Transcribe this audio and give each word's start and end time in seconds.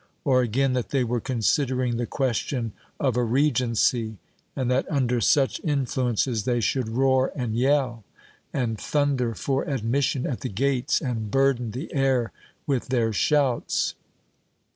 or 0.23 0.41
again, 0.41 0.73
that 0.73 0.89
they 0.89 1.03
were 1.03 1.19
considering 1.21 1.97
the 1.97 2.07
question 2.07 2.71
of 2.99 3.15
a 3.15 3.23
Regency 3.23 4.17
and 4.55 4.71
that 4.71 4.91
under 4.91 5.21
such 5.21 5.61
influences 5.63 6.43
they 6.43 6.59
should 6.59 6.89
roar 6.89 7.31
and 7.35 7.55
yell, 7.55 8.03
and 8.51 8.79
thunder 8.81 9.35
for 9.35 9.63
admission 9.65 10.25
at 10.25 10.39
the 10.39 10.49
gates, 10.49 11.01
and 11.01 11.29
burden 11.29 11.69
the 11.69 11.93
air 11.93 12.31
with 12.65 12.87
their 12.87 13.13
shouts? 13.13 13.93